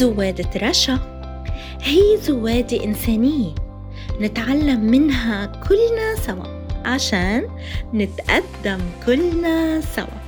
[0.00, 0.98] زوادة رشا
[1.82, 3.54] هي زوادة إنسانية
[4.20, 7.48] نتعلم منها كلنا سوا عشان
[7.94, 10.20] نتقدم كلنا سوا.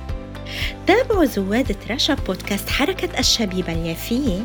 [0.87, 4.39] تابعوا زوادة رشا بودكاست حركة الشبيبة اليافية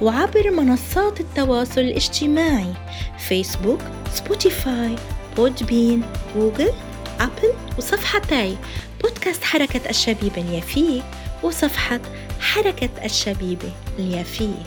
[0.00, 2.72] وعبر منصات التواصل الاجتماعي
[3.18, 3.80] Facebook
[4.12, 4.96] Spotify
[5.36, 6.02] Podbean
[6.36, 6.72] Google
[7.20, 8.56] Apple وصفحتي
[9.02, 11.02] بودكاست حركة الشبيبة اليافية
[11.42, 12.00] وصفحة
[12.42, 14.62] حركة الشبيبة اليافية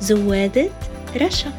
[0.00, 0.68] زوادة
[1.16, 1.52] رشا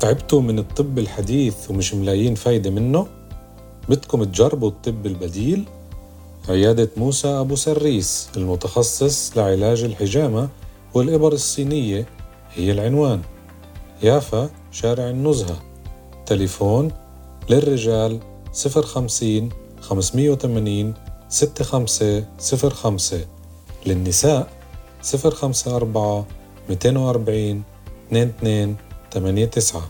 [0.00, 3.06] تعبتوا من الطب الحديث ومش ملايين فايدة منه؟
[3.88, 5.64] بدكم تجربوا الطب البديل؟
[6.48, 10.48] عيادة موسى أبو سريس المتخصص لعلاج الحجامة
[10.94, 12.06] والإبر الصينية
[12.54, 13.22] هي العنوان
[14.02, 15.62] يافا شارع النزهة
[16.26, 16.90] تليفون
[17.50, 18.20] للرجال
[18.52, 19.48] 050
[19.80, 20.94] 580
[21.28, 23.26] 6505
[23.86, 24.58] للنساء
[25.14, 26.26] 054
[26.68, 27.64] 240
[28.12, 29.82] 2289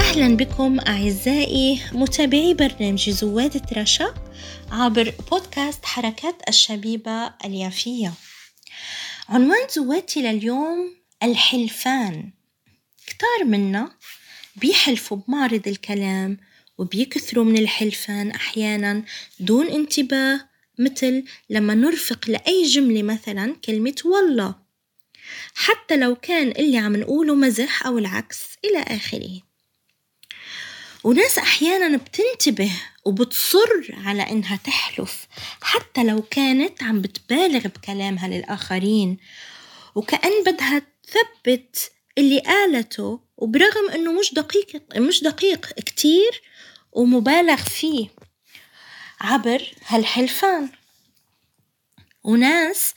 [0.00, 4.14] أهلا بكم أعزائي متابعي برنامج زوادة رشا
[4.70, 8.12] عبر بودكاست حركات الشبيبة اليافية.
[9.28, 12.32] عنوان زوادتي لليوم الحلفان.
[13.06, 13.90] كتار منا
[14.56, 16.38] بيحلفوا بمعرض الكلام
[16.78, 19.04] وبيكثروا من الحلفان أحيانا
[19.40, 20.40] دون انتباه
[20.78, 24.54] مثل لما نرفق لأي جملة مثلا كلمة والله
[25.54, 29.40] حتى لو كان اللي عم نقوله مزح أو العكس إلى آخره.
[31.04, 32.72] وناس أحيانا بتنتبه
[33.04, 35.26] وبتصر على إنها تحلف
[35.62, 39.16] حتى لو كانت عم بتبالغ بكلامها للآخرين
[39.94, 46.42] وكأن بدها تثبت اللي قالته وبرغم إنه مش دقيق مش دقيق كتير
[46.94, 48.08] ومبالغ فيه.
[49.20, 50.68] عبر هالحلفان.
[52.24, 52.94] وناس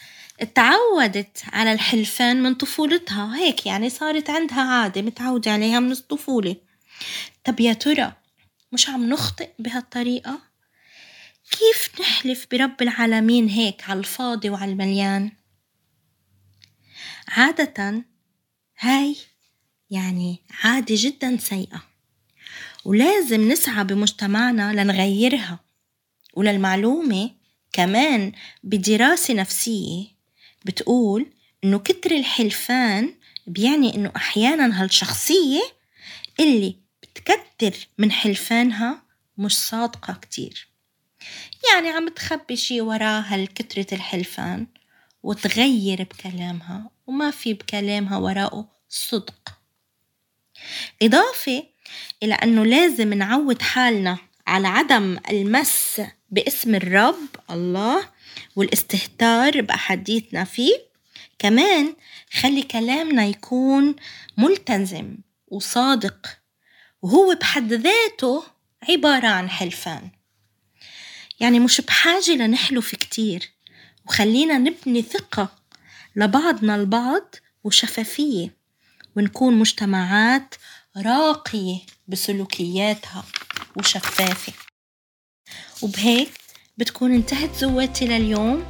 [0.56, 3.38] تعودت على الحلفان من طفولتها.
[3.38, 6.56] هيك يعني صارت عندها عادة متعودة عليها من الطفولة.
[7.44, 8.14] طب يا ترى
[8.72, 10.40] مش عم نخطئ بهالطريقة؟
[11.52, 15.32] كيف نحلف برب العالمين هيك على الفاضي وعلى المليان؟
[17.28, 18.06] عادة
[18.80, 19.16] هاي
[19.90, 21.97] يعني عادة جدا سيئة.
[22.88, 25.60] ولازم نسعى بمجتمعنا لنغيرها.
[26.34, 27.32] وللمعلومة
[27.74, 28.32] كمان
[28.64, 30.06] بدراسة نفسية
[30.66, 31.26] بتقول
[31.64, 33.14] إنه كتر الحلفان
[33.48, 35.62] بيعني إنه أحيانا هالشخصية
[36.40, 39.02] اللي بتكتر من حلفانها
[39.38, 40.68] مش صادقة كتير.
[41.72, 44.68] يعني عم تخبي شي ورا هالكترة الحلفان
[45.24, 49.60] وتغير بكلامها وما في بكلامها وراءه صدق.
[51.02, 51.64] إضافة
[52.24, 54.18] إلى أنه لازم نعود حالنا
[54.48, 58.10] على عدم المس باسم الرب الله
[58.56, 60.88] والاستهتار بأحاديثنا فيه.
[61.40, 61.94] كمان
[62.34, 63.96] خلي كلامنا يكون
[64.38, 66.28] ملتزم وصادق
[67.02, 68.44] وهو بحد ذاته
[68.90, 70.10] عبارة عن حلفان.
[71.40, 73.50] يعني مش بحاجة لنحلف كتير
[74.06, 75.56] وخلينا نبني ثقة
[76.16, 78.58] لبعضنا البعض وشفافية
[79.16, 80.56] ونكون مجتمعات
[81.06, 83.24] راقية بسلوكياتها
[83.76, 84.54] وشفافة.
[85.82, 86.30] وبهيك
[86.78, 88.64] بتكون انتهت زوادتي لليوم.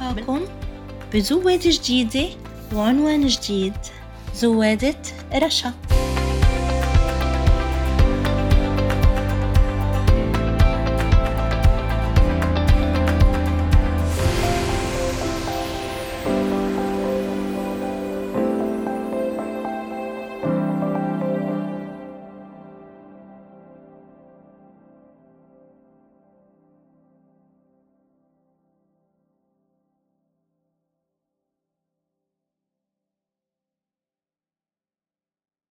[0.00, 0.46] قاكم
[1.12, 2.28] بزوادة جديدة
[2.74, 3.74] وعنوان جديد.
[4.34, 5.02] زوادة
[5.34, 5.91] رشا.